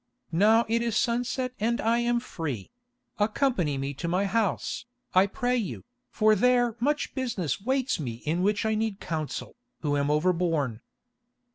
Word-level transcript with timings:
"Now 0.31 0.65
it 0.67 0.81
is 0.81 0.97
sunset 0.97 1.53
and 1.59 1.79
I 1.79 1.99
am 1.99 2.19
free; 2.19 2.71
accompany 3.19 3.77
me 3.77 3.93
to 3.93 4.07
my 4.07 4.25
house, 4.25 4.87
I 5.13 5.27
pray 5.27 5.55
you, 5.55 5.83
for 6.09 6.33
there 6.33 6.75
much 6.79 7.13
business 7.13 7.61
waits 7.61 7.99
me 7.99 8.13
in 8.25 8.41
which 8.41 8.65
I 8.65 8.73
need 8.73 8.99
counsel, 8.99 9.55
who 9.81 9.95
am 9.95 10.09
overborne." 10.09 10.81